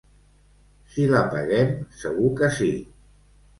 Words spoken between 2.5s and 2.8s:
sí.